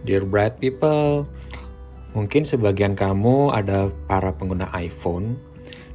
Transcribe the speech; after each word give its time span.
Dear 0.00 0.24
bright 0.24 0.56
people, 0.56 1.28
mungkin 2.16 2.48
sebagian 2.48 2.96
kamu 2.96 3.52
ada 3.52 3.92
para 4.08 4.32
pengguna 4.32 4.72
iPhone 4.72 5.36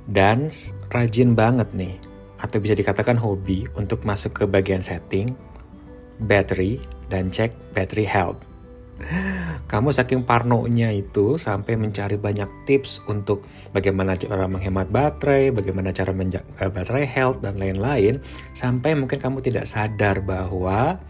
dan 0.05 0.45
rajin 0.93 1.33
banget 1.33 1.73
nih, 1.73 1.97
atau 2.37 2.61
bisa 2.61 2.77
dikatakan 2.77 3.17
hobi 3.17 3.65
untuk 3.73 4.05
masuk 4.05 4.37
ke 4.37 4.43
bagian 4.45 4.85
setting, 4.85 5.33
battery, 6.21 6.77
dan 7.09 7.33
cek 7.33 7.73
battery 7.73 8.05
health. 8.05 8.37
Kamu 9.65 9.89
saking 9.89 10.23
parnonya 10.23 10.93
itu 10.93 11.41
sampai 11.41 11.73
mencari 11.73 12.15
banyak 12.15 12.47
tips 12.69 13.01
untuk 13.09 13.43
bagaimana 13.73 14.13
cara 14.13 14.45
menghemat 14.45 14.87
baterai, 14.93 15.49
bagaimana 15.49 15.89
cara 15.89 16.13
menjaga 16.13 16.69
baterai 16.69 17.09
health, 17.09 17.41
dan 17.41 17.57
lain-lain, 17.57 18.21
sampai 18.53 18.93
mungkin 18.93 19.17
kamu 19.17 19.41
tidak 19.41 19.65
sadar 19.65 20.21
bahwa 20.21 21.01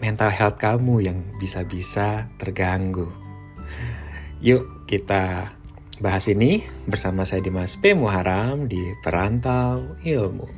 mental 0.00 0.32
health 0.32 0.56
kamu 0.56 1.04
yang 1.04 1.18
bisa-bisa 1.36 2.32
terganggu. 2.40 3.12
Yuk 4.40 4.88
kita 4.88 5.52
bahas 6.00 6.24
ini 6.32 6.64
bersama 6.88 7.28
saya 7.28 7.44
Dimas 7.44 7.76
P. 7.76 7.92
Muharam 7.92 8.64
di 8.64 8.80
Perantau 9.04 10.00
Ilmu. 10.00 10.48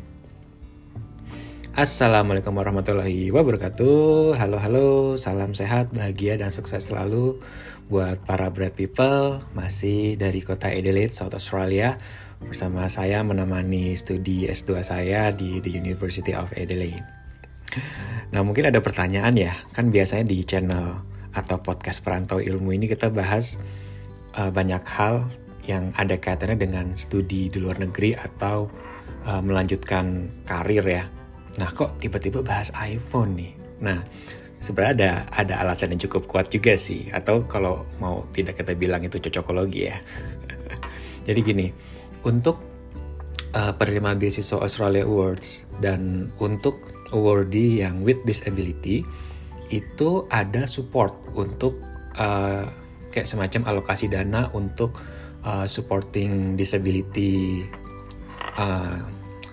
Assalamualaikum 1.75 2.55
warahmatullahi 2.55 3.35
wabarakatuh. 3.35 4.39
Halo 4.39 4.57
halo, 4.63 4.91
salam 5.19 5.59
sehat, 5.59 5.91
bahagia 5.91 6.39
dan 6.39 6.55
sukses 6.55 6.87
selalu 6.87 7.43
buat 7.91 8.23
para 8.23 8.53
bread 8.55 8.79
people 8.79 9.43
masih 9.59 10.15
dari 10.15 10.45
kota 10.45 10.71
Adelaide, 10.71 11.11
South 11.11 11.35
Australia 11.35 11.99
bersama 12.39 12.87
saya 12.87 13.23
menemani 13.27 13.95
studi 13.99 14.47
S2 14.47 14.85
saya 14.87 15.35
di 15.35 15.59
The 15.59 15.73
University 15.75 16.37
of 16.37 16.53
Adelaide. 16.55 17.22
Nah 18.33 18.41
mungkin 18.41 18.73
ada 18.73 18.81
pertanyaan 18.81 19.37
ya, 19.37 19.53
kan 19.77 19.93
biasanya 19.93 20.25
di 20.25 20.41
channel 20.45 21.05
atau 21.33 21.61
podcast 21.61 22.05
perantau 22.05 22.41
ilmu 22.41 22.77
ini 22.77 22.89
kita 22.89 23.09
bahas 23.09 23.57
uh, 24.37 24.53
banyak 24.53 24.85
hal 24.85 25.29
yang 25.65 25.95
ada 25.95 26.19
kaitannya 26.19 26.59
dengan 26.59 26.87
studi 26.99 27.49
di 27.49 27.59
luar 27.63 27.81
negeri 27.81 28.17
atau 28.17 28.69
uh, 29.29 29.43
melanjutkan 29.45 30.29
karir 30.45 30.85
ya. 30.85 31.05
Nah 31.61 31.69
kok 31.73 32.01
tiba-tiba 32.01 32.41
bahas 32.41 32.73
iPhone 32.77 33.37
nih? 33.37 33.53
Nah 33.85 33.99
sebenarnya 34.63 34.93
ada 34.95 35.11
ada 35.33 35.55
alasan 35.67 35.95
yang 35.95 36.03
cukup 36.09 36.29
kuat 36.29 36.51
juga 36.51 36.75
sih. 36.77 37.09
Atau 37.13 37.47
kalau 37.47 37.85
mau 38.03 38.27
tidak 38.33 38.61
kita 38.61 38.75
bilang 38.77 39.05
itu 39.05 39.21
cocokologi 39.21 39.89
ya. 39.89 39.97
Jadi 41.27 41.41
gini, 41.41 41.67
untuk 42.27 42.59
uh, 43.55 43.73
penerima 43.77 44.19
beasiswa 44.19 44.59
Australia 44.59 45.07
Awards 45.07 45.71
dan 45.79 46.33
untuk 46.43 46.92
awardee 47.13 47.85
yang 47.85 48.03
with 48.03 48.21
disability 48.27 49.07
itu 49.73 50.29
ada 50.29 50.69
support 50.69 51.17
untuk 51.33 51.81
uh, 52.21 52.69
kayak 53.13 53.29
semacam 53.29 53.73
alokasi 53.73 54.09
dana 54.09 54.53
untuk 54.53 54.97
uh, 55.45 55.65
supporting 55.65 56.57
disability 56.57 57.65
uh, 58.57 59.01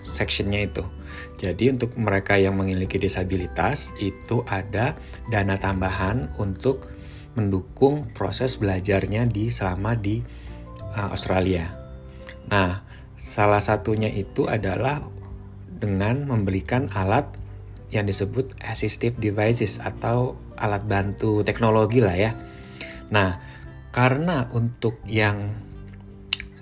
sectionnya 0.00 0.68
itu. 0.68 0.84
Jadi 1.40 1.72
untuk 1.72 1.96
mereka 1.96 2.36
yang 2.36 2.56
memiliki 2.56 3.00
disabilitas 3.00 3.96
itu 3.96 4.44
ada 4.44 4.96
dana 5.32 5.56
tambahan 5.56 6.28
untuk 6.36 6.84
mendukung 7.32 8.12
proses 8.12 8.60
belajarnya 8.60 9.24
di 9.24 9.48
selama 9.48 9.96
di 9.96 10.20
uh, 10.96 11.08
Australia. 11.12 11.72
Nah, 12.52 12.84
salah 13.16 13.62
satunya 13.64 14.12
itu 14.12 14.44
adalah 14.50 15.00
dengan 15.80 16.28
membelikan 16.28 16.92
alat 16.92 17.24
yang 17.90 18.06
disebut 18.06 18.54
assistive 18.62 19.18
devices 19.18 19.82
atau 19.82 20.38
alat 20.58 20.86
bantu 20.86 21.42
teknologi 21.42 21.98
lah 21.98 22.16
ya. 22.16 22.32
Nah, 23.10 23.38
karena 23.90 24.46
untuk 24.54 25.02
yang 25.06 25.50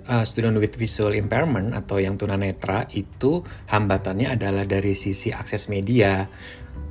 uh, 0.09 0.25
student 0.25 0.56
with 0.56 0.75
visual 0.81 1.12
impairment 1.12 1.77
atau 1.77 2.00
yang 2.00 2.16
tunanetra 2.16 2.89
itu 2.97 3.44
hambatannya 3.69 4.33
adalah 4.34 4.65
dari 4.65 4.97
sisi 4.97 5.31
akses 5.31 5.69
media. 5.69 6.27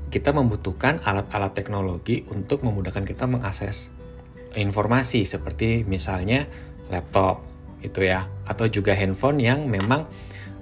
Kita 0.07 0.31
membutuhkan 0.31 1.03
alat-alat 1.03 1.51
teknologi 1.51 2.23
untuk 2.31 2.63
memudahkan 2.63 3.03
kita 3.03 3.27
mengakses 3.27 3.91
informasi 4.55 5.27
seperti 5.27 5.83
misalnya 5.83 6.47
laptop 6.87 7.43
itu 7.83 8.07
ya 8.07 8.25
atau 8.47 8.65
juga 8.71 8.95
handphone 8.95 9.43
yang 9.43 9.67
memang 9.67 10.07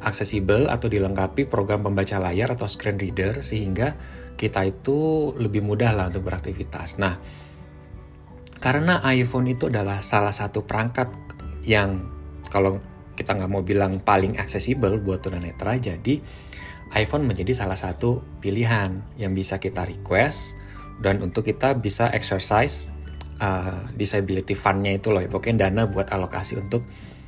aksesibel 0.05 0.69
atau 0.69 0.85
dilengkapi 0.85 1.49
program 1.49 1.81
pembaca 1.81 2.21
layar 2.21 2.53
atau 2.53 2.69
screen 2.69 3.01
reader 3.01 3.41
sehingga 3.41 3.97
kita 4.37 4.61
itu 4.67 5.31
lebih 5.35 5.65
mudah 5.65 5.91
lah 5.97 6.13
untuk 6.13 6.29
beraktivitas. 6.29 7.01
Nah, 7.01 7.17
karena 8.61 9.01
iPhone 9.09 9.49
itu 9.49 9.67
adalah 9.67 10.05
salah 10.05 10.31
satu 10.31 10.63
perangkat 10.63 11.09
yang 11.65 12.05
kalau 12.53 12.77
kita 13.17 13.33
nggak 13.33 13.49
mau 13.49 13.65
bilang 13.65 13.97
paling 14.03 14.37
aksesibel 14.37 15.01
buat 15.01 15.23
tunanetra, 15.25 15.79
jadi 15.81 16.21
iPhone 16.93 17.25
menjadi 17.25 17.65
salah 17.65 17.79
satu 17.79 18.21
pilihan 18.43 19.01
yang 19.17 19.33
bisa 19.33 19.57
kita 19.57 19.87
request 19.87 20.53
dan 21.01 21.19
untuk 21.23 21.47
kita 21.47 21.75
bisa 21.75 22.11
exercise 22.11 22.87
uh, 23.39 23.89
disability 23.95 24.53
fund-nya 24.53 24.95
itu 24.99 25.11
loh, 25.11 25.23
pokoknya 25.25 25.67
dana 25.67 25.87
buat 25.87 26.11
alokasi 26.11 26.59
untuk 26.59 26.83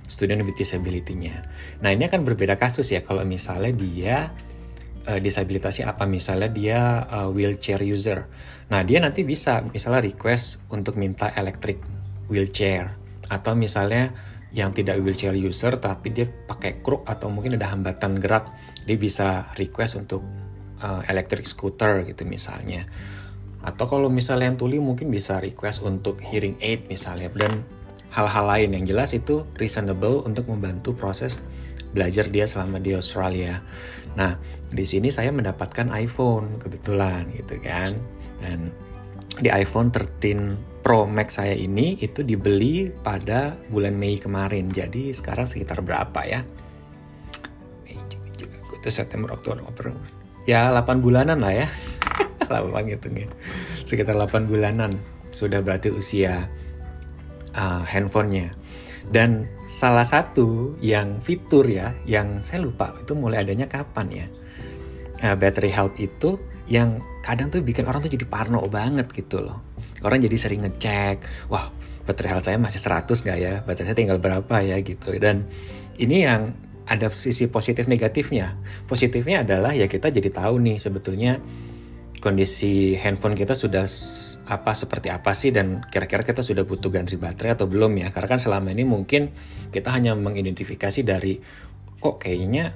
student 0.07 0.41
with 0.47 0.55
disability-nya. 0.55 1.45
Nah 1.83 1.91
ini 1.91 2.07
akan 2.07 2.23
berbeda 2.23 2.55
kasus 2.55 2.89
ya 2.89 3.03
kalau 3.03 3.27
misalnya 3.27 3.71
dia 3.75 4.17
uh, 5.05 5.19
disabilitasnya 5.19 5.91
apa 5.91 6.07
misalnya 6.07 6.49
dia 6.49 7.05
uh, 7.05 7.29
wheelchair 7.29 7.83
user. 7.83 8.25
Nah 8.71 8.81
dia 8.87 9.03
nanti 9.03 9.27
bisa 9.27 9.61
misalnya 9.67 10.07
request 10.07 10.67
untuk 10.71 10.95
minta 10.95 11.31
electric 11.35 11.79
wheelchair 12.31 12.95
atau 13.27 13.55
misalnya 13.55 14.15
yang 14.55 14.71
tidak 14.71 15.03
wheelchair 15.03 15.35
user 15.35 15.75
tapi 15.77 16.15
dia 16.15 16.27
pakai 16.27 16.79
kruk 16.79 17.03
atau 17.03 17.27
mungkin 17.27 17.59
ada 17.59 17.67
hambatan 17.67 18.19
gerak 18.23 18.47
dia 18.87 18.95
bisa 18.95 19.51
request 19.59 19.99
untuk 19.99 20.23
uh, 20.79 21.03
electric 21.11 21.43
scooter 21.43 22.07
gitu 22.07 22.23
misalnya 22.23 22.87
atau 23.59 23.83
kalau 23.83 24.07
misalnya 24.07 24.55
yang 24.55 24.59
tuli 24.59 24.79
mungkin 24.79 25.11
bisa 25.11 25.43
request 25.43 25.83
untuk 25.83 26.23
hearing 26.23 26.55
aid 26.63 26.87
misalnya 26.87 27.27
dan 27.35 27.67
hal-hal 28.11 28.45
lain 28.47 28.69
yang 28.77 28.85
jelas 28.87 29.11
itu 29.13 29.43
reasonable 29.59 30.23
untuk 30.23 30.47
membantu 30.47 30.95
proses 30.95 31.43
belajar 31.91 32.27
dia 32.27 32.45
selama 32.45 32.77
di 32.77 32.93
Australia. 32.93 33.59
Nah, 34.17 34.37
di 34.69 34.83
sini 34.83 35.13
saya 35.13 35.29
mendapatkan 35.29 35.93
iPhone 35.93 36.57
kebetulan 36.57 37.29
gitu 37.37 37.61
kan. 37.61 37.93
Dan 38.41 38.73
di 39.37 39.49
iPhone 39.53 39.93
13 39.93 40.81
Pro 40.81 41.03
Max 41.03 41.35
saya 41.35 41.51
ini 41.51 41.99
itu 41.99 42.23
dibeli 42.23 42.89
pada 42.89 43.59
bulan 43.67 43.93
Mei 43.99 44.17
kemarin. 44.17 44.71
Jadi 44.71 45.11
sekarang 45.11 45.43
sekitar 45.43 45.83
berapa 45.83 46.21
ya? 46.23 46.41
Itu 48.77 48.87
September, 48.87 49.35
Oktober, 49.35 49.91
Ya 50.47 50.71
8 50.71 51.03
bulanan 51.03 51.43
lah 51.43 51.51
ya. 51.51 51.67
Lama 52.53 52.71
banget 52.71 53.03
hitungnya. 53.03 53.27
Sekitar 53.83 54.15
8 54.15 54.47
bulanan. 54.47 54.95
Sudah 55.35 55.59
berarti 55.59 55.91
usia 55.91 56.47
uh, 57.57 57.83
handphonenya. 57.83 58.53
Dan 59.07 59.47
salah 59.65 60.05
satu 60.05 60.77
yang 60.83 61.19
fitur 61.23 61.65
ya, 61.65 61.95
yang 62.05 62.45
saya 62.45 62.61
lupa 62.61 62.93
itu 63.01 63.17
mulai 63.17 63.41
adanya 63.41 63.65
kapan 63.65 64.07
ya. 64.13 64.27
Uh, 65.17 65.35
battery 65.35 65.73
health 65.73 65.97
itu 65.97 66.37
yang 66.69 67.01
kadang 67.25 67.49
tuh 67.49 67.63
bikin 67.63 67.87
orang 67.89 68.03
tuh 68.05 68.11
jadi 68.11 68.27
parno 68.29 68.61
banget 68.69 69.09
gitu 69.11 69.41
loh. 69.41 69.63
Orang 70.05 70.21
jadi 70.21 70.37
sering 70.37 70.61
ngecek, 70.61 71.49
wah 71.49 71.73
baterai 72.05 72.37
health 72.37 72.45
saya 72.47 72.61
masih 72.61 72.79
100 72.79 73.09
nggak 73.09 73.37
ya, 73.39 73.53
baterai 73.65 73.87
saya 73.91 73.97
tinggal 73.97 74.19
berapa 74.21 74.55
ya 74.61 74.77
gitu. 74.83 75.15
Dan 75.17 75.47
ini 75.97 76.23
yang 76.27 76.53
ada 76.87 77.11
sisi 77.11 77.51
positif 77.51 77.89
negatifnya. 77.89 78.55
Positifnya 78.87 79.43
adalah 79.43 79.75
ya 79.75 79.91
kita 79.91 80.07
jadi 80.07 80.31
tahu 80.31 80.59
nih 80.63 80.77
sebetulnya 80.79 81.39
kondisi 82.27 82.91
handphone 82.99 83.39
kita 83.39 83.55
sudah 83.55 83.87
apa 84.51 84.71
seperti 84.75 85.07
apa 85.07 85.31
sih? 85.31 85.55
Dan 85.55 85.79
kira-kira 85.87 86.27
kita 86.27 86.43
sudah 86.43 86.67
butuh 86.67 86.91
ganti 86.91 87.15
baterai 87.15 87.55
atau 87.55 87.71
belum 87.71 87.95
ya? 88.03 88.11
Karena 88.11 88.35
kan 88.35 88.39
selama 88.43 88.75
ini 88.75 88.83
mungkin 88.83 89.31
kita 89.71 89.95
hanya 89.95 90.11
mengidentifikasi 90.11 91.07
dari 91.07 91.39
kok 92.03 92.19
kayaknya 92.19 92.75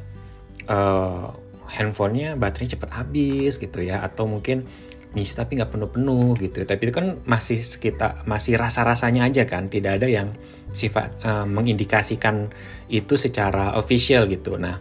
uh, 0.71 1.35
handphonenya 1.67 2.39
baterainya 2.39 2.79
cepat 2.79 3.03
habis 3.03 3.59
gitu 3.59 3.83
ya? 3.83 3.99
Atau 4.07 4.31
mungkin 4.31 4.63
ngisi 5.11 5.35
tapi 5.35 5.59
nggak 5.59 5.75
penuh-penuh 5.75 6.39
gitu 6.39 6.63
tapi 6.63 6.87
itu 6.87 6.95
kan 6.95 7.19
masih 7.27 7.59
kita 7.59 8.23
masih 8.23 8.55
rasa-rasanya 8.55 9.27
aja 9.27 9.43
kan? 9.43 9.67
Tidak 9.67 9.99
ada 9.99 10.07
yang 10.07 10.31
sifat 10.71 11.27
uh, 11.27 11.43
mengindikasikan 11.43 12.47
itu 12.87 13.19
secara 13.19 13.75
official 13.75 14.31
gitu. 14.31 14.55
Nah 14.55 14.79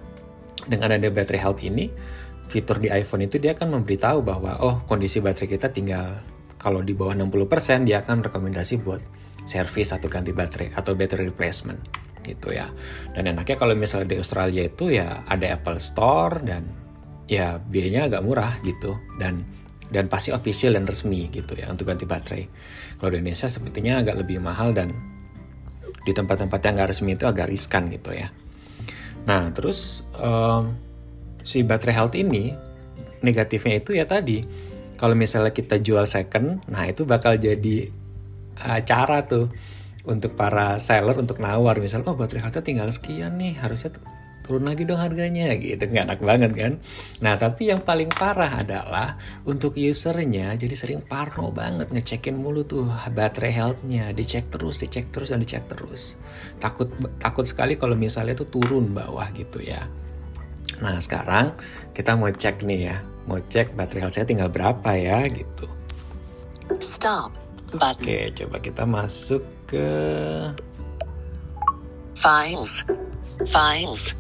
dengan 0.71 0.95
ada 0.95 1.11
battery 1.11 1.43
health 1.43 1.59
ini 1.67 1.91
fitur 2.51 2.83
di 2.83 2.91
iPhone 2.91 3.31
itu 3.31 3.39
dia 3.39 3.55
akan 3.55 3.81
memberitahu 3.81 4.27
bahwa 4.27 4.59
oh 4.59 4.83
kondisi 4.91 5.23
baterai 5.23 5.55
kita 5.55 5.71
tinggal 5.71 6.19
kalau 6.59 6.83
di 6.83 6.93
bawah 6.93 7.15
60% 7.15 7.87
dia 7.87 8.03
akan 8.03 8.27
rekomendasi 8.27 8.83
buat 8.83 9.01
servis 9.47 9.95
atau 9.95 10.11
ganti 10.11 10.35
baterai 10.35 10.75
atau 10.77 10.93
battery 10.99 11.31
replacement 11.31 11.79
gitu 12.27 12.53
ya. 12.53 12.69
Dan 13.17 13.33
enaknya 13.33 13.57
kalau 13.57 13.73
misalnya 13.73 14.13
di 14.13 14.17
Australia 14.21 14.67
itu 14.67 14.93
ya 14.93 15.25
ada 15.25 15.57
Apple 15.57 15.81
Store 15.81 16.37
dan 16.43 16.69
ya 17.31 17.57
biayanya 17.57 18.11
agak 18.11 18.23
murah 18.27 18.53
gitu 18.67 18.99
dan 19.17 19.47
dan 19.91 20.07
pasti 20.07 20.31
official 20.31 20.77
dan 20.77 20.85
resmi 20.85 21.31
gitu 21.33 21.57
ya 21.57 21.71
untuk 21.71 21.89
ganti 21.89 22.05
baterai. 22.05 22.45
Kalau 23.01 23.11
di 23.11 23.17
Indonesia 23.25 23.49
sepertinya 23.49 24.03
agak 24.05 24.21
lebih 24.21 24.43
mahal 24.43 24.77
dan 24.77 24.93
di 26.05 26.13
tempat-tempat 26.13 26.61
yang 26.61 26.75
nggak 26.77 26.91
resmi 26.93 27.17
itu 27.17 27.25
agak 27.25 27.49
riskan 27.49 27.89
gitu 27.89 28.13
ya. 28.13 28.29
Nah 29.25 29.49
terus 29.51 30.05
um, 30.21 30.90
si 31.43 31.65
baterai 31.65 31.95
health 31.97 32.17
ini 32.17 32.55
negatifnya 33.25 33.81
itu 33.81 33.97
ya 33.97 34.05
tadi. 34.09 34.41
Kalau 35.01 35.17
misalnya 35.17 35.57
kita 35.57 35.81
jual 35.81 36.05
second, 36.05 36.61
nah 36.69 36.85
itu 36.85 37.09
bakal 37.09 37.41
jadi 37.41 37.89
uh, 38.61 38.81
cara 38.85 39.25
tuh 39.25 39.49
untuk 40.05 40.37
para 40.37 40.77
seller 40.77 41.17
untuk 41.17 41.41
nawar. 41.41 41.81
Misalnya 41.81 42.13
oh 42.13 42.17
baterai 42.17 42.45
health 42.45 42.61
tinggal 42.61 42.89
sekian 42.93 43.41
nih 43.41 43.57
harusnya 43.57 43.97
turun 44.45 44.69
lagi 44.69 44.85
dong 44.85 45.01
harganya 45.01 45.57
gitu. 45.57 45.89
Nggak 45.89 46.05
enak 46.05 46.21
banget 46.21 46.53
kan? 46.53 46.73
Nah 47.25 47.41
tapi 47.41 47.73
yang 47.73 47.81
paling 47.81 48.13
parah 48.13 48.61
adalah 48.61 49.17
untuk 49.49 49.81
usernya 49.81 50.53
jadi 50.61 50.75
sering 50.77 51.01
parno 51.01 51.49
banget 51.49 51.89
ngecekin 51.89 52.37
mulu 52.37 52.69
tuh 52.69 52.85
baterai 53.09 53.57
healthnya. 53.57 54.13
Dicek 54.13 54.53
terus 54.53 54.85
dicek 54.85 55.09
terus 55.09 55.33
dan 55.33 55.41
dicek 55.41 55.65
terus. 55.65 56.21
Takut 56.61 56.93
takut 57.17 57.49
sekali 57.49 57.81
kalau 57.81 57.97
misalnya 57.97 58.37
tuh 58.37 58.53
turun 58.53 58.93
bawah 58.93 59.33
gitu 59.33 59.65
ya 59.65 59.89
nah 60.81 60.97
sekarang 60.99 61.55
kita 61.93 62.17
mau 62.17 62.33
cek 62.33 62.65
nih 62.65 62.81
ya 62.93 62.97
mau 63.29 63.39
cek 63.39 63.77
baterai 63.77 64.09
health 64.09 64.17
saya 64.17 64.27
tinggal 64.27 64.49
berapa 64.49 64.91
ya 64.97 65.25
gitu 65.29 65.69
Stop 66.79 67.35
button. 67.75 68.07
Oke, 68.07 68.31
coba 68.39 68.57
kita 68.63 68.87
masuk 68.87 69.43
ke 69.67 69.87
Files. 72.21 72.85
Files. 73.49 74.13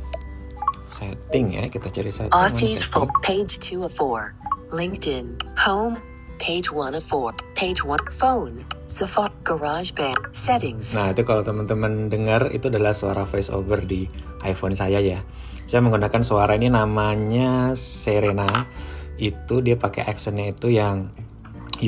setting 0.88 1.52
ya. 1.52 1.68
Kita 1.68 1.92
cari 1.92 2.10
setting. 2.10 2.32
Aussie's 2.32 2.82
full 2.82 3.06
page 3.20 3.60
2 3.60 3.84
of 3.84 3.92
4. 3.94 4.34
LinkedIn. 4.72 5.36
Home. 5.68 6.00
Page 6.40 6.72
1 6.72 6.96
of 6.96 7.04
4. 7.04 7.36
Page 7.54 7.84
1. 7.84 8.00
Phone. 8.16 8.64
Safari. 8.88 9.28
GarageBand. 9.44 10.32
Settings. 10.32 10.96
Nah, 10.96 11.12
itu 11.12 11.22
kalau 11.28 11.44
teman-teman 11.44 12.08
dengar 12.08 12.48
itu 12.56 12.72
adalah 12.72 12.96
suara 12.96 13.28
voice 13.28 13.52
over 13.52 13.84
di 13.84 14.08
iPhone 14.48 14.72
saya 14.72 14.96
ya. 15.02 15.20
Saya 15.70 15.87
menggunakan 15.87 16.26
suara 16.26 16.58
ini 16.58 16.67
namanya 16.67 17.78
Serena. 17.78 18.50
Itu 19.14 19.62
dia 19.62 19.78
pakai 19.78 20.02
accentnya 20.02 20.50
itu 20.50 20.67
yang 20.67 21.14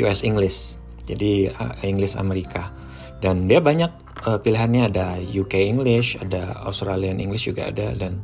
US 0.06 0.23
English. 0.23 0.79
Jadi 1.02 1.50
uh, 1.50 1.75
English 1.82 2.14
Amerika. 2.14 2.70
Dan 3.19 3.50
dia 3.50 3.58
banyak 3.58 3.90
uh, 4.23 4.38
pilihannya 4.38 4.87
ada 4.87 5.19
UK 5.19 5.67
English, 5.67 6.14
ada 6.23 6.62
Australian 6.62 7.19
English 7.19 7.50
juga 7.50 7.75
ada 7.75 7.90
dan 7.99 8.23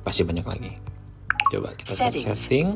pasti 0.00 0.24
banyak 0.24 0.46
lagi. 0.48 0.72
Coba 1.52 1.76
kita 1.76 1.92
Settings. 1.92 2.40
setting. 2.40 2.68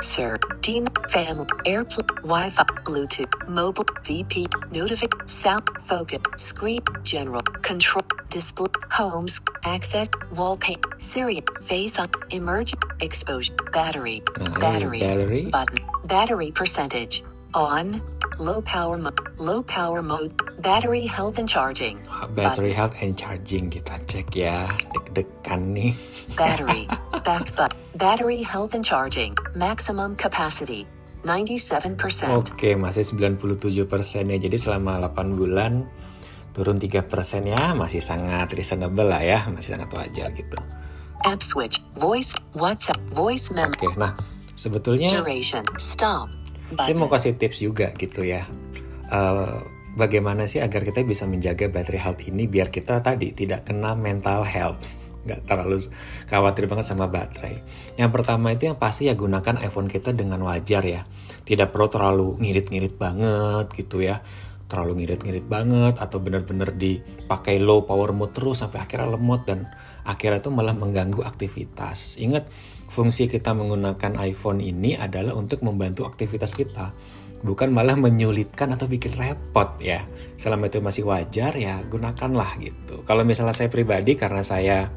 Sir. 0.00 0.40
Team. 0.64 0.88
Family. 1.12 1.44
Airplane. 1.68 2.08
Wi-Fi. 2.24 2.64
Bluetooth. 2.88 3.28
Mobile. 3.52 3.84
VP. 4.08 4.48
Notific. 4.72 5.12
Sound. 5.28 5.68
Focus. 5.84 6.24
Screen. 6.40 6.80
General. 7.04 7.44
Control. 7.60 8.00
Display. 8.32 8.72
Homes. 8.96 9.44
Access. 9.64 10.08
Wallpaper. 10.40 10.88
Siri. 10.96 11.44
Face 11.60 12.00
on. 12.00 12.08
Emerge. 12.32 12.72
Exposure. 13.04 13.52
Battery. 13.76 14.24
Nah, 14.40 14.56
Battery. 14.56 15.00
battery. 15.00 15.42
Button. 15.52 15.80
Battery 16.08 16.50
percentage. 16.50 17.20
On. 17.52 18.00
Low 18.40 18.64
power 18.64 18.96
mode. 18.96 19.20
Low 19.36 19.60
power 19.60 20.00
mode. 20.00 20.32
Battery 20.64 21.04
health 21.04 21.36
and 21.36 21.44
charging. 21.44 22.00
Battery 22.32 22.72
health 22.72 22.96
and 23.04 23.12
charging 23.20 23.68
kita 23.68 24.00
cek 24.08 24.32
ya. 24.32 24.64
Deg-degan 24.96 25.76
nih. 25.76 25.92
Battery. 26.40 26.88
Back 27.28 27.52
button. 27.52 27.76
Battery 28.00 28.40
health 28.40 28.72
and 28.72 28.80
charging. 28.80 29.36
Maximum 29.52 30.16
capacity. 30.16 30.88
97%. 31.20 32.00
Oke, 32.32 32.80
masih 32.80 33.04
97% 33.04 34.24
ya. 34.24 34.38
Jadi 34.40 34.56
selama 34.56 35.04
8 35.04 35.36
bulan 35.36 35.84
turun 36.52 36.76
3% 36.78 37.06
ya, 37.46 37.72
masih 37.72 38.02
sangat 38.02 38.50
reasonable 38.52 39.06
lah 39.06 39.22
ya, 39.22 39.46
masih 39.50 39.78
sangat 39.78 39.90
wajar 39.94 40.28
gitu. 40.34 40.58
App 41.24 41.44
switch. 41.44 41.84
Voice. 42.00 42.32
WhatsApp. 42.56 42.98
Voice 43.12 43.52
memo. 43.52 43.72
Oke, 43.76 43.92
nah 43.94 44.16
sebetulnya 44.56 45.08
Duration. 45.12 45.64
Stop. 45.76 46.32
saya 46.70 46.94
mau 46.94 47.10
kasih 47.10 47.34
tips 47.34 47.60
juga 47.64 47.90
gitu 47.98 48.22
ya. 48.22 48.46
Eh, 49.10 49.58
bagaimana 49.98 50.46
sih 50.46 50.62
agar 50.62 50.86
kita 50.86 51.02
bisa 51.02 51.26
menjaga 51.26 51.66
battery 51.66 51.98
health 51.98 52.22
ini 52.22 52.46
biar 52.46 52.70
kita 52.70 53.02
tadi 53.02 53.34
tidak 53.34 53.66
kena 53.66 53.98
mental 53.98 54.46
health 54.46 54.78
nggak 55.26 55.44
terlalu 55.44 55.82
khawatir 56.30 56.64
banget 56.70 56.86
sama 56.88 57.10
baterai. 57.10 57.60
Yang 58.00 58.10
pertama 58.14 58.54
itu 58.54 58.70
yang 58.72 58.78
pasti 58.80 59.10
ya 59.10 59.14
gunakan 59.18 59.60
iPhone 59.60 59.90
kita 59.90 60.16
dengan 60.16 60.40
wajar 60.46 60.80
ya. 60.86 61.04
Tidak 61.44 61.68
perlu 61.68 61.88
terlalu 61.90 62.28
ngirit-ngirit 62.40 62.94
banget 62.96 63.66
gitu 63.76 64.00
ya. 64.00 64.24
Terlalu 64.70 65.02
ngirit-ngirit 65.02 65.50
banget 65.50 65.98
atau 65.98 66.22
benar-benar 66.22 66.70
dipakai 66.78 67.58
low 67.58 67.82
power 67.82 68.14
mode 68.14 68.30
terus 68.30 68.62
sampai 68.62 68.86
akhirnya 68.86 69.18
lemot 69.18 69.42
dan 69.42 69.66
akhirnya 70.06 70.38
itu 70.38 70.50
malah 70.54 70.78
mengganggu 70.78 71.26
aktivitas. 71.26 72.22
Ingat 72.22 72.46
fungsi 72.86 73.26
kita 73.26 73.50
menggunakan 73.50 74.22
iPhone 74.22 74.62
ini 74.62 74.94
adalah 74.94 75.34
untuk 75.34 75.66
membantu 75.66 76.06
aktivitas 76.06 76.54
kita 76.54 76.94
bukan 77.40 77.72
malah 77.72 77.96
menyulitkan 77.96 78.68
atau 78.76 78.86
bikin 78.86 79.16
repot 79.16 79.80
ya. 79.80 80.04
Selama 80.36 80.68
itu 80.68 80.78
masih 80.84 81.08
wajar 81.08 81.56
ya 81.56 81.80
gunakanlah 81.84 82.60
gitu. 82.60 83.02
Kalau 83.08 83.24
misalnya 83.24 83.56
saya 83.56 83.72
pribadi 83.72 84.14
karena 84.16 84.44
saya 84.44 84.92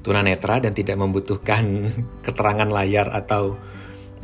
tunanetra 0.00 0.62
dan 0.62 0.72
tidak 0.72 0.96
membutuhkan 0.96 1.90
keterangan 2.24 2.70
layar 2.70 3.10
atau 3.12 3.58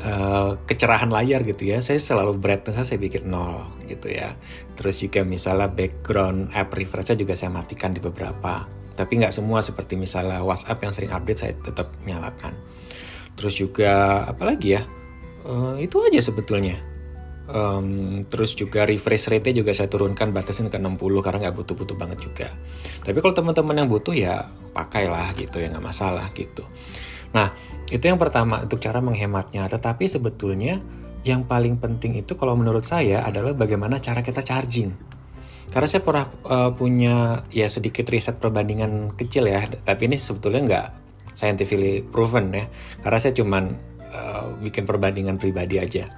uh, 0.05 0.61
kecerahan 0.69 1.09
layar 1.09 1.47
gitu 1.47 1.73
ya, 1.73 1.81
saya 1.81 1.97
selalu 1.97 2.37
brightness 2.37 2.85
saya 2.85 3.01
bikin 3.01 3.31
nol 3.31 3.65
gitu 3.89 4.13
ya. 4.13 4.37
Terus 4.77 5.01
juga 5.01 5.25
misalnya 5.25 5.73
background 5.73 6.53
app 6.53 6.75
refresh 6.77 7.17
juga 7.17 7.33
saya 7.39 7.55
matikan 7.55 7.97
di 7.97 8.03
beberapa. 8.03 8.67
Tapi 8.97 9.13
nggak 9.21 9.33
semua 9.33 9.61
seperti 9.61 9.97
misalnya 9.97 10.41
WhatsApp 10.41 10.81
yang 10.81 10.93
sering 10.93 11.13
update 11.13 11.41
saya 11.41 11.53
tetap 11.61 11.93
nyalakan. 12.09 12.57
Terus 13.37 13.55
juga 13.61 14.25
apalagi 14.25 14.81
ya? 14.81 14.83
Eh, 15.47 15.87
itu 15.87 16.01
aja 16.03 16.19
sebetulnya. 16.19 16.75
Um, 17.47 18.27
terus 18.27 18.59
juga 18.59 18.83
refresh 18.83 19.31
rate-nya 19.31 19.63
juga 19.63 19.71
saya 19.71 19.87
turunkan 19.87 20.35
batasin 20.35 20.67
ke 20.67 20.83
60 20.83 20.99
karena 21.23 21.47
nggak 21.47 21.57
butuh-butuh 21.63 21.95
banget 21.95 22.19
juga. 22.27 22.51
Tapi 23.07 23.23
kalau 23.23 23.39
teman-teman 23.39 23.87
yang 23.87 23.87
butuh 23.87 24.11
ya 24.11 24.51
pakailah 24.75 25.31
gitu 25.39 25.63
ya 25.63 25.71
nggak 25.71 25.87
masalah 25.87 26.27
gitu. 26.35 26.67
Nah 27.37 27.53
itu 27.93 28.01
yang 28.09 28.17
pertama 28.17 28.65
untuk 28.65 28.81
cara 28.81 29.05
menghematnya. 29.05 29.69
Tetapi 29.69 30.09
sebetulnya 30.09 30.81
yang 31.29 31.45
paling 31.45 31.77
penting 31.77 32.17
itu 32.17 32.33
kalau 32.41 32.57
menurut 32.57 32.89
saya 32.89 33.21
adalah 33.21 33.53
bagaimana 33.53 34.01
cara 34.01 34.25
kita 34.25 34.41
charging. 34.41 34.97
Karena 35.69 35.89
saya 35.91 36.01
pernah 36.01 36.25
uh, 36.49 36.71
punya 36.73 37.45
ya 37.53 37.69
sedikit 37.69 38.09
riset 38.09 38.39
perbandingan 38.41 39.13
kecil 39.19 39.51
ya, 39.51 39.67
tapi 39.83 40.07
ini 40.09 40.17
sebetulnya 40.17 40.63
nggak 40.65 40.87
scientifically 41.37 42.01
proven 42.01 42.55
ya. 42.55 42.65
Karena 43.03 43.19
saya 43.21 43.35
cuman 43.37 43.75
uh, 44.15 44.57
bikin 44.63 44.87
perbandingan 44.89 45.37
pribadi 45.37 45.83
aja. 45.83 46.09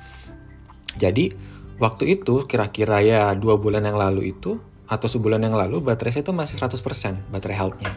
Jadi 0.94 1.32
waktu 1.80 2.20
itu 2.20 2.44
kira-kira 2.44 3.00
ya 3.00 3.32
dua 3.34 3.56
bulan 3.56 3.88
yang 3.88 3.96
lalu 3.96 4.37
itu 4.37 4.60
atau 4.88 5.08
sebulan 5.08 5.40
yang 5.44 5.56
lalu 5.56 5.84
baterai 5.84 6.16
saya 6.16 6.25
itu 6.25 6.32
masih 6.32 6.56
100% 6.60 7.32
baterai 7.32 7.56
health-nya. 7.56 7.92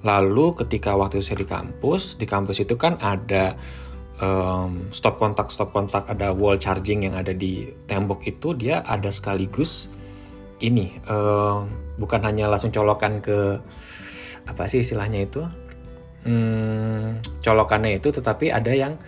Lalu 0.00 0.56
ketika 0.64 0.96
waktu 0.96 1.20
saya 1.20 1.44
di 1.44 1.48
kampus, 1.48 2.16
di 2.16 2.24
kampus 2.24 2.64
itu 2.64 2.76
kan 2.80 2.96
ada 3.04 3.52
um, 4.20 4.88
stop 4.92 5.20
kontak 5.20 5.52
stop 5.52 5.76
kontak 5.76 6.08
ada 6.08 6.32
wall 6.32 6.56
charging 6.56 7.04
yang 7.08 7.16
ada 7.16 7.36
di 7.36 7.68
tembok 7.84 8.24
itu 8.24 8.56
dia 8.56 8.80
ada 8.84 9.12
sekaligus 9.12 9.92
ini 10.60 10.92
um, 11.08 11.68
bukan 11.96 12.20
hanya 12.24 12.48
langsung 12.48 12.72
colokan 12.72 13.20
ke 13.24 13.60
apa 14.48 14.62
sih 14.68 14.80
istilahnya 14.80 15.28
itu? 15.28 15.44
Hmm, 16.20 17.20
colokannya 17.40 17.96
itu 17.96 18.12
tetapi 18.12 18.52
ada 18.52 18.72
yang 18.76 19.00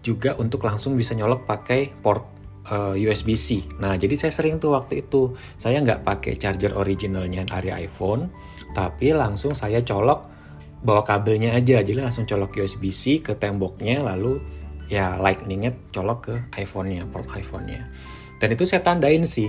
juga 0.00 0.32
untuk 0.40 0.64
langsung 0.64 0.96
bisa 0.96 1.12
nyolok 1.12 1.44
pakai 1.44 1.92
port 1.92 2.35
uh, 2.70 2.94
USB-C. 2.94 3.78
Nah, 3.82 3.94
jadi 3.94 4.14
saya 4.18 4.32
sering 4.34 4.58
tuh 4.58 4.74
waktu 4.74 5.06
itu 5.06 5.34
saya 5.56 5.82
nggak 5.82 6.02
pakai 6.02 6.34
charger 6.38 6.74
originalnya 6.74 7.46
dari 7.46 7.70
iPhone, 7.74 8.30
tapi 8.74 9.14
langsung 9.14 9.54
saya 9.54 9.82
colok 9.82 10.34
bawa 10.82 11.02
kabelnya 11.02 11.56
aja, 11.56 11.82
jadi 11.82 12.06
langsung 12.06 12.28
colok 12.28 12.58
USB-C 12.62 13.24
ke 13.24 13.32
temboknya, 13.38 14.04
lalu 14.04 14.38
ya 14.86 15.18
lightningnya 15.18 15.74
colok 15.90 16.18
ke 16.30 16.34
iPhone-nya, 16.62 17.06
port 17.10 17.26
iPhone-nya. 17.34 17.90
Dan 18.38 18.48
itu 18.52 18.68
saya 18.68 18.84
tandain 18.84 19.24
sih. 19.24 19.48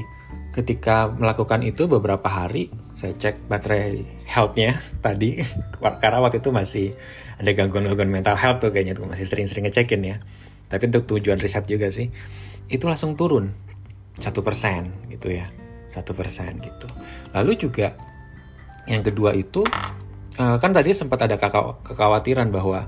Ketika 0.51 1.13
melakukan 1.13 1.61
itu 1.61 1.85
beberapa 1.85 2.25
hari, 2.25 2.73
saya 2.89 3.13
cek 3.13 3.45
baterai 3.45 4.25
health-nya 4.25 4.73
tadi, 5.05 5.37
karena 6.01 6.17
waktu 6.17 6.41
itu 6.41 6.49
masih 6.49 6.87
ada 7.37 7.53
gangguan-gangguan 7.53 8.09
mental 8.09 8.33
health 8.33 8.65
tuh 8.65 8.73
kayaknya 8.73 8.97
tuh 8.97 9.05
masih 9.05 9.29
sering-sering 9.29 9.69
ngecekin 9.69 10.01
ya. 10.01 10.17
Tapi 10.67 10.83
untuk 10.91 11.17
tujuan 11.17 11.39
riset 11.39 11.63
juga 11.65 11.87
sih 11.87 12.11
itu 12.67 12.83
langsung 12.83 13.15
turun 13.15 13.51
satu 14.19 14.43
persen 14.43 14.91
gitu 15.07 15.31
ya 15.31 15.47
satu 15.87 16.11
persen 16.11 16.59
gitu. 16.59 16.87
Lalu 17.31 17.51
juga 17.55 17.95
yang 18.87 19.03
kedua 19.03 19.31
itu 19.35 19.63
eh, 20.35 20.57
kan 20.59 20.71
tadi 20.75 20.91
sempat 20.91 21.23
ada 21.23 21.39
kekhawatiran 21.39 22.51
bahwa 22.51 22.87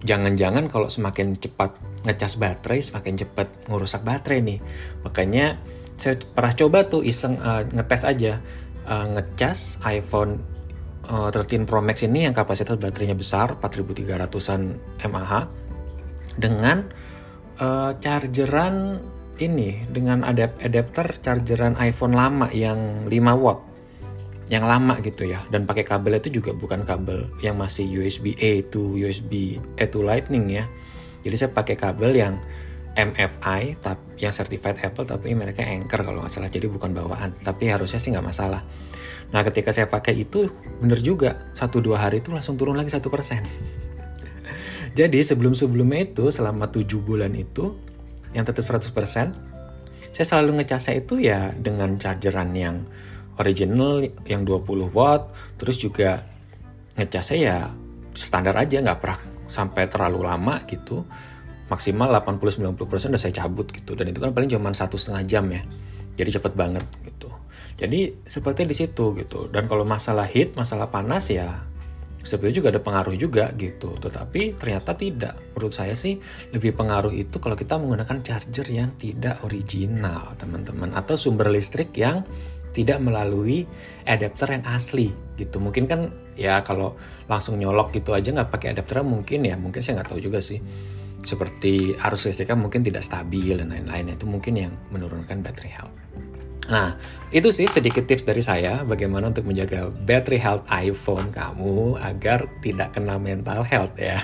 jangan-jangan 0.00 0.68
kalau 0.72 0.88
semakin 0.88 1.36
cepat 1.36 1.76
ngecas 2.08 2.40
baterai 2.40 2.80
semakin 2.80 3.14
cepat 3.20 3.48
ngurusak 3.68 4.00
baterai 4.00 4.40
nih. 4.40 4.58
Makanya 5.04 5.60
saya 6.00 6.16
pernah 6.16 6.56
coba 6.56 6.88
tuh 6.88 7.04
iseng 7.04 7.36
uh, 7.36 7.60
ngetes 7.68 8.08
aja 8.08 8.40
uh, 8.88 9.06
ngecas 9.12 9.84
iPhone 9.84 10.40
uh, 11.12 11.28
13 11.28 11.68
Pro 11.68 11.84
Max 11.84 12.00
ini 12.00 12.24
yang 12.24 12.32
kapasitas 12.32 12.80
baterainya 12.80 13.12
besar 13.12 13.52
4300an 13.60 14.80
mAh 15.12 15.44
dengan 16.40 16.88
uh, 17.60 17.92
chargeran 18.00 18.98
ini 19.40 19.88
dengan 19.88 20.24
adapter 20.24 21.16
chargeran 21.20 21.76
iPhone 21.80 22.12
lama 22.12 22.48
yang 22.52 23.08
5 23.08 23.44
watt 23.44 23.60
yang 24.50 24.66
lama 24.66 24.98
gitu 25.00 25.30
ya. 25.30 25.40
Dan 25.46 25.64
pakai 25.64 25.86
kabel 25.86 26.18
itu 26.18 26.42
juga 26.42 26.50
bukan 26.50 26.82
kabel 26.82 27.30
yang 27.38 27.54
masih 27.56 27.86
USB 27.86 28.34
A 28.42 28.66
to 28.66 28.98
USB 28.98 29.62
A 29.78 29.86
to 29.86 30.02
Lightning 30.02 30.50
ya. 30.50 30.66
Jadi 31.22 31.34
saya 31.38 31.50
pakai 31.54 31.78
kabel 31.78 32.18
yang 32.18 32.34
MFI 32.98 33.78
tapi 33.78 34.18
yang 34.18 34.34
certified 34.34 34.82
Apple 34.82 35.06
tapi 35.06 35.30
mereka 35.38 35.62
Anchor 35.62 36.02
kalau 36.02 36.26
nggak 36.26 36.34
salah. 36.34 36.50
Jadi 36.50 36.66
bukan 36.66 36.90
bawaan 36.90 37.30
tapi 37.38 37.70
harusnya 37.70 38.02
sih 38.02 38.10
nggak 38.10 38.26
masalah. 38.26 38.66
Nah 39.30 39.46
ketika 39.46 39.70
saya 39.70 39.86
pakai 39.86 40.18
itu 40.18 40.50
bener 40.82 40.98
juga 40.98 41.46
satu 41.54 41.78
dua 41.78 42.02
hari 42.02 42.18
itu 42.18 42.34
langsung 42.34 42.58
turun 42.58 42.74
lagi 42.74 42.90
satu 42.90 43.06
persen 43.06 43.46
jadi 44.94 45.20
sebelum 45.22 45.54
sebelumnya 45.54 46.06
itu 46.08 46.28
selama 46.30 46.70
tujuh 46.70 47.02
bulan 47.02 47.34
itu 47.36 47.76
yang 48.34 48.46
tetap 48.46 48.66
100% 48.66 48.90
saya 50.10 50.26
selalu 50.26 50.60
ngecasnya 50.60 50.94
itu 51.00 51.22
ya 51.22 51.54
dengan 51.54 51.96
chargeran 51.96 52.52
yang 52.54 52.82
original 53.38 54.04
yang 54.26 54.42
20 54.44 54.90
watt 54.92 55.30
terus 55.56 55.80
juga 55.80 56.26
ngecasnya 56.98 57.38
ya 57.38 57.58
standar 58.12 58.54
aja 58.58 58.82
nggak 58.82 59.00
pernah 59.00 59.20
sampai 59.50 59.90
terlalu 59.90 60.22
lama 60.22 60.62
gitu. 60.70 61.02
Maksimal 61.70 62.10
80-90% 62.22 63.14
udah 63.14 63.20
saya 63.20 63.34
cabut 63.34 63.70
gitu. 63.70 63.94
Dan 63.94 64.10
itu 64.10 64.18
kan 64.18 64.34
paling 64.34 64.50
cuma 64.50 64.74
satu 64.74 64.98
setengah 64.98 65.22
jam 65.26 65.44
ya. 65.50 65.62
Jadi 66.18 66.30
cepet 66.34 66.52
banget 66.58 66.82
gitu. 67.06 67.30
Jadi 67.78 68.26
seperti 68.26 68.66
di 68.66 68.74
situ 68.74 69.14
gitu. 69.14 69.46
Dan 69.50 69.70
kalau 69.70 69.86
masalah 69.86 70.26
heat 70.26 70.58
masalah 70.58 70.90
panas 70.90 71.30
ya 71.30 71.62
sebenarnya 72.20 72.56
juga 72.62 72.68
ada 72.72 72.82
pengaruh 72.82 73.16
juga 73.16 73.50
gitu. 73.56 73.96
Tetapi 73.96 74.56
ternyata 74.56 74.92
tidak. 74.96 75.34
Menurut 75.56 75.72
saya 75.74 75.94
sih 75.96 76.16
lebih 76.52 76.76
pengaruh 76.76 77.12
itu 77.12 77.36
kalau 77.40 77.56
kita 77.56 77.76
menggunakan 77.80 78.18
charger 78.24 78.66
yang 78.68 78.90
tidak 78.96 79.40
original 79.44 80.36
teman-teman. 80.36 80.92
Atau 80.96 81.16
sumber 81.16 81.48
listrik 81.48 81.92
yang 81.96 82.24
tidak 82.70 83.02
melalui 83.02 83.66
adapter 84.06 84.54
yang 84.54 84.64
asli 84.70 85.10
gitu. 85.34 85.58
Mungkin 85.58 85.84
kan 85.90 86.00
ya 86.38 86.62
kalau 86.62 86.94
langsung 87.26 87.58
nyolok 87.58 87.90
gitu 87.98 88.14
aja 88.14 88.30
nggak 88.30 88.50
pakai 88.52 88.76
adapter 88.76 89.02
mungkin 89.02 89.44
ya. 89.44 89.58
Mungkin 89.58 89.80
saya 89.82 90.00
nggak 90.00 90.14
tahu 90.14 90.20
juga 90.22 90.38
sih. 90.38 90.60
Seperti 91.20 91.92
arus 92.00 92.24
listriknya 92.24 92.56
mungkin 92.56 92.80
tidak 92.80 93.04
stabil 93.04 93.58
dan 93.58 93.68
lain-lain. 93.68 94.16
Itu 94.16 94.24
mungkin 94.24 94.56
yang 94.56 94.72
menurunkan 94.88 95.44
battery 95.44 95.68
health 95.68 95.92
Nah, 96.68 96.98
itu 97.32 97.48
sih 97.54 97.70
sedikit 97.70 98.04
tips 98.04 98.28
dari 98.28 98.44
saya 98.44 98.84
bagaimana 98.84 99.32
untuk 99.32 99.48
menjaga 99.48 99.88
battery 100.04 100.36
health 100.36 100.66
iPhone 100.68 101.32
kamu 101.32 101.96
agar 101.96 102.44
tidak 102.60 102.92
kena 102.92 103.16
mental 103.16 103.64
health 103.64 103.96
ya. 103.96 104.20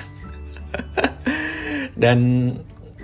Dan 2.02 2.52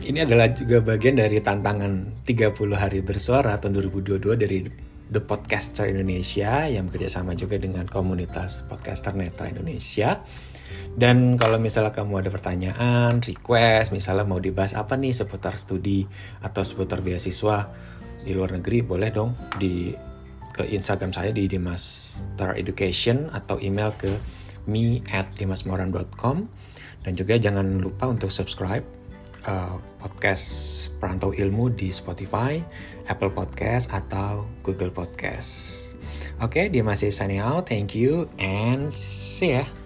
ini 0.03 0.19
adalah 0.21 0.51
juga 0.53 0.83
bagian 0.83 1.17
dari 1.17 1.39
tantangan 1.41 2.27
30 2.27 2.53
hari 2.75 3.01
bersuara 3.01 3.57
tahun 3.57 3.79
2022 3.89 4.35
dari 4.37 4.59
The 5.13 5.21
Podcaster 5.21 5.93
Indonesia 5.93 6.65
yang 6.67 6.89
bekerja 6.89 7.21
sama 7.21 7.37
juga 7.37 7.61
dengan 7.61 7.85
komunitas 7.85 8.65
podcaster 8.65 9.13
netra 9.13 9.53
Indonesia. 9.53 10.25
Dan 10.93 11.37
kalau 11.37 11.61
misalnya 11.61 11.93
kamu 11.93 12.25
ada 12.25 12.31
pertanyaan, 12.33 13.21
request, 13.21 13.93
misalnya 13.93 14.25
mau 14.25 14.41
dibahas 14.41 14.73
apa 14.73 14.97
nih 14.97 15.13
seputar 15.13 15.61
studi 15.61 16.09
atau 16.41 16.65
seputar 16.65 17.05
beasiswa 17.05 17.69
di 18.23 18.33
luar 18.33 18.55
negeri, 18.55 18.81
boleh 18.83 19.11
dong 19.11 19.35
di 19.59 19.93
ke 20.53 20.69
Instagram 20.69 21.11
saya 21.17 21.31
di 21.33 21.49
Dimas 21.49 21.83
Star 22.37 22.55
Education 22.61 23.33
atau 23.33 23.57
email 23.59 23.91
ke 23.97 24.13
me 24.69 25.03
at 25.11 25.27
dimasmoran.com 25.41 26.37
dan 27.03 27.13
juga 27.19 27.35
jangan 27.41 27.83
lupa 27.83 28.07
untuk 28.07 28.31
subscribe 28.31 28.85
uh, 29.49 29.81
podcast 29.99 30.47
Perantau 31.03 31.35
Ilmu 31.35 31.75
di 31.75 31.91
Spotify, 31.91 32.63
Apple 33.11 33.35
Podcast 33.35 33.91
atau 33.91 34.47
Google 34.63 34.95
Podcast. 34.95 35.81
Oke, 36.43 36.67
okay, 36.67 36.67
dia 36.71 36.83
masih 36.83 37.11
signing 37.11 37.43
out. 37.43 37.71
Thank 37.71 37.95
you 37.95 38.27
and 38.39 38.91
see 38.95 39.59
ya. 39.59 39.82